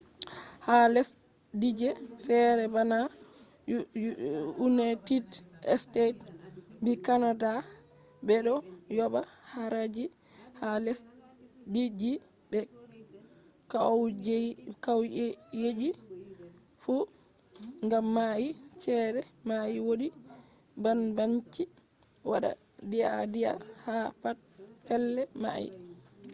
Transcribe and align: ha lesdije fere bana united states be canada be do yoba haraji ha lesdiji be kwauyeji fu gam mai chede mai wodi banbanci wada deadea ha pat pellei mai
ha 0.65 0.77
lesdije 0.93 1.89
fere 2.25 2.65
bana 2.75 2.97
united 4.69 5.25
states 5.83 6.19
be 6.83 6.93
canada 7.05 7.51
be 8.25 8.35
do 8.45 8.55
yoba 8.97 9.21
haraji 9.53 10.05
ha 10.59 10.69
lesdiji 10.85 12.13
be 12.51 12.59
kwauyeji 14.83 15.89
fu 16.81 16.93
gam 17.89 18.05
mai 18.15 18.45
chede 18.81 19.21
mai 19.47 19.73
wodi 19.87 20.07
banbanci 20.83 21.63
wada 22.29 22.51
deadea 22.91 23.51
ha 23.85 23.95
pat 24.21 24.37
pellei 24.87 25.29
mai 25.43 25.65